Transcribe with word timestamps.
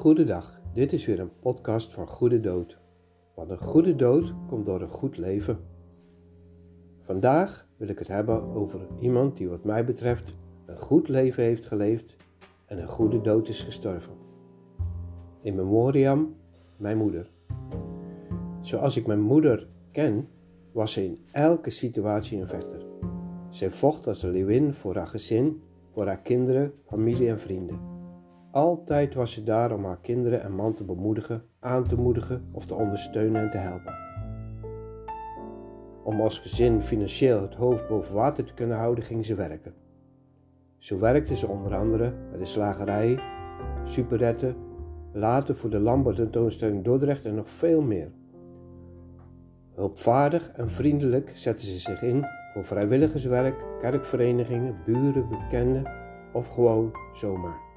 Goedendag, 0.00 0.60
dit 0.74 0.92
is 0.92 1.06
weer 1.06 1.20
een 1.20 1.38
podcast 1.40 1.92
van 1.92 2.06
Goede 2.06 2.40
Dood. 2.40 2.78
Want 3.34 3.50
een 3.50 3.60
goede 3.60 3.94
dood 3.94 4.34
komt 4.48 4.66
door 4.66 4.80
een 4.80 4.88
goed 4.88 5.16
leven. 5.16 5.58
Vandaag 7.00 7.66
wil 7.76 7.88
ik 7.88 7.98
het 7.98 8.08
hebben 8.08 8.42
over 8.42 8.80
iemand 9.00 9.36
die 9.36 9.48
wat 9.48 9.64
mij 9.64 9.84
betreft 9.84 10.34
een 10.66 10.78
goed 10.78 11.08
leven 11.08 11.42
heeft 11.42 11.66
geleefd 11.66 12.16
en 12.66 12.82
een 12.82 12.88
goede 12.88 13.20
dood 13.20 13.48
is 13.48 13.62
gestorven. 13.62 14.12
In 15.42 15.54
memoriam, 15.54 16.36
mijn 16.76 16.98
moeder. 16.98 17.30
Zoals 18.60 18.96
ik 18.96 19.06
mijn 19.06 19.22
moeder 19.22 19.68
ken, 19.92 20.28
was 20.72 20.92
ze 20.92 21.04
in 21.04 21.18
elke 21.32 21.70
situatie 21.70 22.40
een 22.40 22.48
vechter. 22.48 22.86
Zij 23.50 23.70
vocht 23.70 24.06
als 24.06 24.22
een 24.22 24.30
leeuwin 24.30 24.72
voor 24.72 24.96
haar 24.96 25.06
gezin, 25.06 25.62
voor 25.92 26.06
haar 26.06 26.22
kinderen, 26.22 26.72
familie 26.86 27.28
en 27.28 27.40
vrienden. 27.40 27.89
Altijd 28.50 29.14
was 29.14 29.32
ze 29.32 29.42
daar 29.42 29.72
om 29.72 29.84
haar 29.84 30.00
kinderen 30.00 30.42
en 30.42 30.54
man 30.54 30.74
te 30.74 30.84
bemoedigen, 30.84 31.42
aan 31.60 31.84
te 31.84 31.96
moedigen 31.96 32.48
of 32.52 32.66
te 32.66 32.74
ondersteunen 32.74 33.40
en 33.42 33.50
te 33.50 33.56
helpen. 33.56 33.94
Om 36.04 36.20
als 36.20 36.38
gezin 36.38 36.82
financieel 36.82 37.42
het 37.42 37.54
hoofd 37.54 37.88
boven 37.88 38.14
water 38.14 38.44
te 38.44 38.54
kunnen 38.54 38.76
houden, 38.76 39.04
ging 39.04 39.26
ze 39.26 39.34
werken. 39.34 39.74
Zo 40.78 40.98
werkte 40.98 41.36
ze 41.36 41.48
onder 41.48 41.74
andere 41.74 42.14
bij 42.30 42.38
de 42.38 42.44
slagerij, 42.44 43.18
superretten, 43.84 44.56
later 45.12 45.56
voor 45.56 45.70
de 45.70 45.80
landbouwtentoonstelling 45.80 46.84
Dordrecht 46.84 47.24
en 47.24 47.34
nog 47.34 47.48
veel 47.48 47.82
meer. 47.82 48.12
Hulpvaardig 49.74 50.50
en 50.52 50.70
vriendelijk 50.70 51.30
zette 51.34 51.64
ze 51.64 51.78
zich 51.78 52.02
in 52.02 52.26
voor 52.52 52.64
vrijwilligerswerk, 52.64 53.64
kerkverenigingen, 53.78 54.76
buren, 54.84 55.28
bekenden 55.28 55.92
of 56.32 56.48
gewoon 56.48 56.92
zomaar. 57.12 57.69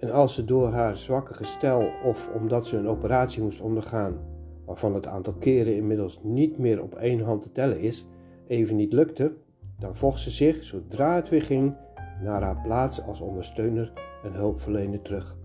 En 0.00 0.10
als 0.10 0.34
ze 0.34 0.44
door 0.44 0.68
haar 0.68 0.96
zwakke 0.96 1.34
gestel 1.34 1.90
of 2.04 2.30
omdat 2.34 2.66
ze 2.66 2.76
een 2.76 2.88
operatie 2.88 3.42
moest 3.42 3.60
ondergaan, 3.60 4.18
waarvan 4.66 4.94
het 4.94 5.06
aantal 5.06 5.32
keren 5.32 5.76
inmiddels 5.76 6.20
niet 6.22 6.58
meer 6.58 6.82
op 6.82 6.94
één 6.94 7.20
hand 7.20 7.42
te 7.42 7.52
tellen 7.52 7.80
is, 7.80 8.06
even 8.46 8.76
niet 8.76 8.92
lukte, 8.92 9.32
dan 9.78 9.96
vocht 9.96 10.20
ze 10.20 10.30
zich, 10.30 10.62
zodra 10.62 11.14
het 11.14 11.28
weer 11.28 11.42
ging, 11.42 11.76
naar 12.22 12.42
haar 12.42 12.60
plaats 12.62 13.02
als 13.02 13.20
ondersteuner 13.20 13.92
en 14.24 14.32
hulpverlener 14.32 15.02
terug. 15.02 15.36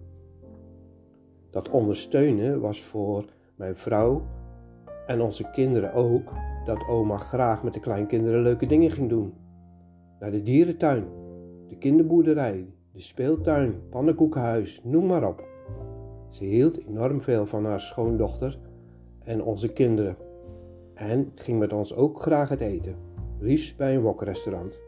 Dat 1.51 1.69
ondersteunen 1.69 2.61
was 2.61 2.83
voor 2.83 3.25
mijn 3.55 3.75
vrouw 3.75 4.21
en 5.05 5.21
onze 5.21 5.49
kinderen 5.51 5.93
ook 5.93 6.33
dat 6.65 6.87
oma 6.87 7.17
graag 7.17 7.63
met 7.63 7.73
de 7.73 7.79
kleinkinderen 7.79 8.41
leuke 8.41 8.65
dingen 8.65 8.91
ging 8.91 9.09
doen. 9.09 9.33
Naar 10.19 10.31
de 10.31 10.41
dierentuin, 10.41 11.07
de 11.67 11.77
kinderboerderij, 11.77 12.74
de 12.95 13.01
speeltuin, 13.01 13.89
pannenkoekenhuis, 13.89 14.81
noem 14.83 15.05
maar 15.05 15.27
op. 15.27 15.47
Ze 16.29 16.43
hield 16.43 16.87
enorm 16.87 17.21
veel 17.21 17.45
van 17.45 17.65
haar 17.65 17.79
schoondochter 17.79 18.59
en 19.19 19.43
onze 19.43 19.73
kinderen. 19.73 20.17
En 20.93 21.31
ging 21.35 21.59
met 21.59 21.73
ons 21.73 21.93
ook 21.95 22.19
graag 22.19 22.49
het 22.49 22.61
eten, 22.61 22.95
liefst 23.39 23.77
bij 23.77 23.95
een 23.95 24.01
wokrestaurant. 24.01 24.79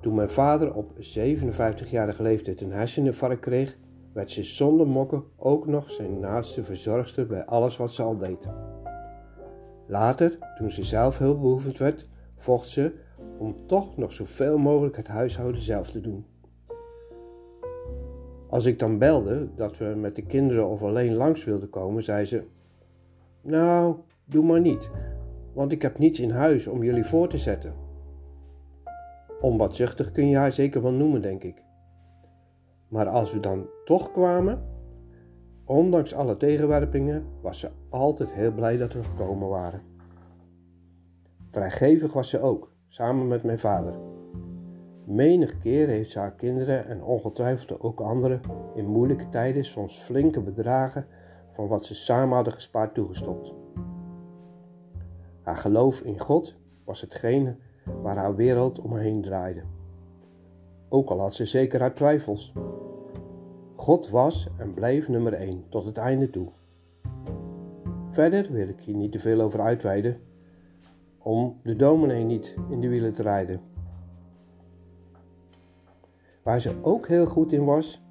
Toen 0.00 0.14
mijn 0.14 0.30
vader 0.30 0.74
op 0.74 0.92
57-jarige 0.98 2.22
leeftijd 2.22 2.60
een 2.60 2.72
herseninfarct 2.72 3.40
kreeg, 3.40 3.78
werd 4.12 4.30
ze 4.30 4.42
zonder 4.42 4.86
mokken 4.86 5.24
ook 5.36 5.66
nog 5.66 5.90
zijn 5.90 6.20
naaste 6.20 6.62
verzorgster 6.62 7.26
bij 7.26 7.44
alles 7.44 7.76
wat 7.76 7.90
ze 7.90 8.02
al 8.02 8.18
deed. 8.18 8.48
Later, 9.86 10.38
toen 10.58 10.70
ze 10.70 10.84
zelf 10.84 11.18
hulpbehoevend 11.18 11.78
werd, 11.78 12.08
vocht 12.36 12.68
ze 12.68 12.94
om 13.38 13.66
toch 13.66 13.96
nog 13.96 14.12
zoveel 14.12 14.58
mogelijk 14.58 14.96
het 14.96 15.08
huishouden 15.08 15.60
zelf 15.60 15.90
te 15.90 16.00
doen. 16.00 16.26
Als 18.48 18.64
ik 18.64 18.78
dan 18.78 18.98
belde 18.98 19.48
dat 19.54 19.78
we 19.78 19.84
met 19.84 20.16
de 20.16 20.26
kinderen 20.26 20.68
of 20.68 20.82
alleen 20.82 21.14
langs 21.14 21.44
wilden 21.44 21.70
komen, 21.70 22.02
zei 22.02 22.24
ze: 22.24 22.44
Nou, 23.40 23.96
doe 24.24 24.44
maar 24.44 24.60
niet, 24.60 24.90
want 25.52 25.72
ik 25.72 25.82
heb 25.82 25.98
niets 25.98 26.20
in 26.20 26.30
huis 26.30 26.66
om 26.66 26.82
jullie 26.82 27.04
voor 27.04 27.28
te 27.28 27.38
zetten. 27.38 27.74
Onbaatzuchtig 29.40 30.12
kun 30.12 30.28
je 30.28 30.36
haar 30.36 30.52
zeker 30.52 30.82
wel 30.82 30.92
noemen, 30.92 31.22
denk 31.22 31.42
ik. 31.42 31.64
Maar 32.88 33.08
als 33.08 33.32
we 33.32 33.40
dan 33.40 33.66
toch 33.84 34.10
kwamen, 34.10 34.62
ondanks 35.64 36.14
alle 36.14 36.36
tegenwerpingen, 36.36 37.24
was 37.40 37.58
ze 37.60 37.70
altijd 37.88 38.32
heel 38.32 38.52
blij 38.52 38.76
dat 38.76 38.92
we 38.92 39.02
gekomen 39.02 39.48
waren. 39.48 39.80
Vrijgevig 41.50 42.12
was 42.12 42.28
ze 42.28 42.40
ook, 42.40 42.72
samen 42.88 43.26
met 43.26 43.42
mijn 43.42 43.58
vader. 43.58 44.15
Menig 45.06 45.58
keer 45.58 45.88
heeft 45.88 46.10
ze 46.10 46.18
haar 46.18 46.34
kinderen 46.34 46.86
en 46.86 47.02
ongetwijfeld 47.02 47.80
ook 47.80 48.00
anderen 48.00 48.40
in 48.74 48.86
moeilijke 48.86 49.28
tijden 49.28 49.64
soms 49.64 49.98
flinke 49.98 50.40
bedragen 50.40 51.06
van 51.52 51.66
wat 51.68 51.84
ze 51.84 51.94
samen 51.94 52.34
hadden 52.34 52.52
gespaard 52.52 52.94
toegestopt. 52.94 53.54
Haar 55.42 55.56
geloof 55.56 56.00
in 56.00 56.18
God 56.18 56.56
was 56.84 57.00
hetgene 57.00 57.56
waar 58.02 58.16
haar 58.16 58.34
wereld 58.34 58.80
omheen 58.80 59.22
draaide. 59.22 59.62
Ook 60.88 61.10
al 61.10 61.20
had 61.20 61.34
ze 61.34 61.44
zeker 61.44 61.80
haar 61.80 61.94
twijfels. 61.94 62.52
God 63.76 64.10
was 64.10 64.48
en 64.58 64.74
bleef 64.74 65.08
nummer 65.08 65.32
1 65.32 65.64
tot 65.68 65.84
het 65.84 65.96
einde 65.96 66.30
toe. 66.30 66.48
Verder 68.10 68.52
wil 68.52 68.68
ik 68.68 68.80
hier 68.80 68.96
niet 68.96 69.12
te 69.12 69.18
veel 69.18 69.40
over 69.40 69.60
uitweiden, 69.60 70.20
om 71.18 71.60
de 71.62 71.74
dominee 71.74 72.24
niet 72.24 72.56
in 72.70 72.80
de 72.80 72.88
wielen 72.88 73.12
te 73.12 73.22
rijden. 73.22 73.75
Waar 76.46 76.60
ze 76.60 76.74
ook 76.82 77.08
heel 77.08 77.26
goed 77.26 77.52
in 77.52 77.64
was, 77.64 78.04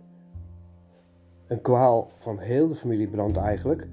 een 1.48 1.62
kwaal 1.62 2.12
van 2.18 2.38
heel 2.38 2.68
de 2.68 2.76
familie 2.76 3.08
Brand 3.08 3.38
eigenlijk, 3.38 3.88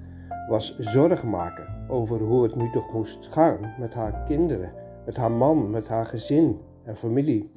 was 0.47 0.77
zorgen 0.77 1.29
maken 1.29 1.85
over 1.87 2.19
hoe 2.19 2.43
het 2.43 2.55
nu 2.55 2.71
toch 2.71 2.93
moest 2.93 3.27
gaan 3.27 3.73
met 3.79 3.93
haar 3.93 4.23
kinderen, 4.23 4.73
met 5.05 5.15
haar 5.15 5.31
man, 5.31 5.69
met 5.69 5.87
haar 5.87 6.05
gezin 6.05 6.59
en 6.83 6.95
familie. 6.95 7.51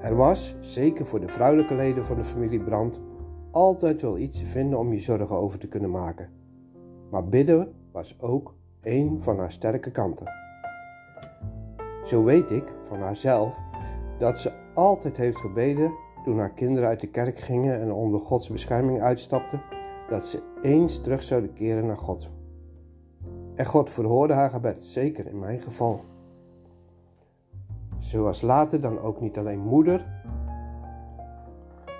Er 0.00 0.14
was, 0.14 0.54
zeker 0.60 1.06
voor 1.06 1.20
de 1.20 1.28
vrouwelijke 1.28 1.74
leden 1.74 2.04
van 2.04 2.16
de 2.16 2.24
familie 2.24 2.60
Brand, 2.60 3.00
altijd 3.50 4.02
wel 4.02 4.18
iets 4.18 4.38
te 4.38 4.46
vinden 4.46 4.78
om 4.78 4.92
je 4.92 4.98
zorgen 4.98 5.36
over 5.36 5.58
te 5.58 5.68
kunnen 5.68 5.90
maken. 5.90 6.28
Maar 7.10 7.28
bidden 7.28 7.72
was 7.92 8.16
ook 8.20 8.54
een 8.82 9.22
van 9.22 9.38
haar 9.38 9.52
sterke 9.52 9.90
kanten. 9.90 10.26
Zo 12.04 12.24
weet 12.24 12.50
ik 12.50 12.72
van 12.82 13.00
haarzelf 13.00 13.60
dat 14.18 14.38
ze 14.38 14.61
altijd 14.74 15.16
heeft 15.16 15.40
gebeden 15.40 15.92
toen 16.24 16.38
haar 16.38 16.52
kinderen 16.52 16.88
uit 16.88 17.00
de 17.00 17.10
kerk 17.10 17.38
gingen 17.38 17.80
en 17.80 17.92
onder 17.92 18.20
Gods 18.20 18.50
bescherming 18.50 19.00
uitstapten, 19.00 19.62
dat 20.08 20.26
ze 20.26 20.42
eens 20.60 21.00
terug 21.00 21.22
zouden 21.22 21.52
keren 21.52 21.86
naar 21.86 21.96
God. 21.96 22.30
En 23.54 23.66
God 23.66 23.90
verhoorde 23.90 24.32
haar 24.32 24.50
gebed, 24.50 24.84
zeker 24.84 25.26
in 25.26 25.38
mijn 25.38 25.60
geval. 25.60 26.00
Ze 27.98 28.18
was 28.18 28.40
later 28.40 28.80
dan 28.80 28.98
ook 28.98 29.20
niet 29.20 29.38
alleen 29.38 29.60
moeder, 29.60 30.06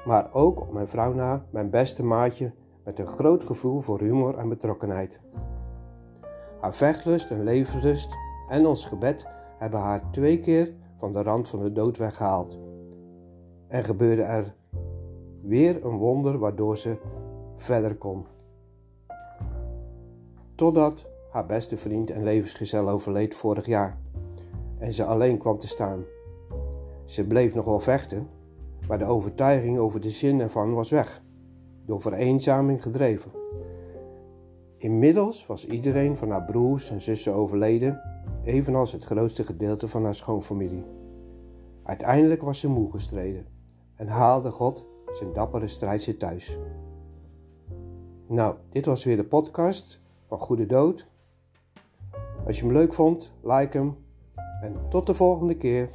maar 0.04 0.32
ook 0.32 0.60
op 0.60 0.72
mijn 0.72 0.88
vrouw 0.88 1.12
na 1.12 1.44
mijn 1.50 1.70
beste 1.70 2.02
maatje 2.02 2.52
met 2.84 2.98
een 2.98 3.06
groot 3.06 3.44
gevoel 3.44 3.80
voor 3.80 4.00
humor 4.00 4.38
en 4.38 4.48
betrokkenheid. 4.48 5.20
Haar 6.60 6.74
vechtlust 6.74 7.30
en 7.30 7.42
levenslust 7.42 8.08
en 8.48 8.66
ons 8.66 8.84
gebed 8.84 9.26
hebben 9.58 9.80
haar 9.80 10.10
twee 10.10 10.40
keer 10.40 10.74
van 11.02 11.12
de 11.12 11.22
rand 11.22 11.48
van 11.48 11.62
de 11.62 11.72
dood 11.72 11.96
weggehaald. 11.96 12.58
En 13.68 13.84
gebeurde 13.84 14.22
er 14.22 14.54
weer 15.40 15.84
een 15.84 15.96
wonder 15.96 16.38
waardoor 16.38 16.78
ze 16.78 16.96
verder 17.56 17.96
kon. 17.96 18.26
Totdat 20.54 21.06
haar 21.30 21.46
beste 21.46 21.76
vriend 21.76 22.10
en 22.10 22.22
levensgezel 22.22 22.88
overleed 22.88 23.34
vorig 23.34 23.66
jaar 23.66 23.98
en 24.78 24.92
ze 24.92 25.04
alleen 25.04 25.38
kwam 25.38 25.58
te 25.58 25.68
staan. 25.68 26.04
Ze 27.04 27.26
bleef 27.26 27.54
nog 27.54 27.64
wel 27.64 27.80
vechten, 27.80 28.28
maar 28.88 28.98
de 28.98 29.04
overtuiging 29.04 29.78
over 29.78 30.00
de 30.00 30.10
zin 30.10 30.40
ervan 30.40 30.74
was 30.74 30.90
weg, 30.90 31.22
door 31.86 32.02
vereenzaming 32.02 32.82
gedreven. 32.82 33.30
Inmiddels 34.78 35.46
was 35.46 35.66
iedereen 35.66 36.16
van 36.16 36.30
haar 36.30 36.44
broers 36.44 36.90
en 36.90 37.00
zussen 37.00 37.34
overleden 37.34 38.00
evenals 38.44 38.92
het 38.92 39.04
grootste 39.04 39.44
gedeelte 39.44 39.88
van 39.88 40.04
haar 40.04 40.14
schoonfamilie. 40.14 40.84
Uiteindelijk 41.82 42.42
was 42.42 42.58
ze 42.58 42.68
moe 42.68 42.90
gestreden 42.90 43.46
en 43.96 44.06
haalde 44.06 44.50
God 44.50 44.84
zijn 45.10 45.32
dappere 45.32 45.68
strijdje 45.68 46.16
thuis. 46.16 46.58
Nou, 48.26 48.56
dit 48.70 48.86
was 48.86 49.04
weer 49.04 49.16
de 49.16 49.24
podcast 49.24 50.00
van 50.26 50.38
Goede 50.38 50.66
Dood. 50.66 51.08
Als 52.46 52.58
je 52.58 52.64
hem 52.64 52.72
leuk 52.72 52.92
vond, 52.92 53.32
like 53.42 53.78
hem 53.78 53.96
en 54.62 54.88
tot 54.88 55.06
de 55.06 55.14
volgende 55.14 55.56
keer. 55.56 55.90